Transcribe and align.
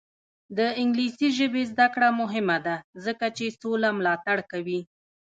د 0.57 0.59
انګلیسي 0.81 1.29
ژبې 1.37 1.63
زده 1.71 1.87
کړه 1.93 2.09
مهمه 2.21 2.57
ده 2.65 2.75
ځکه 3.05 3.25
چې 3.37 3.45
سوله 3.59 3.89
ملاتړ 3.97 4.37
کوي. 4.51 4.81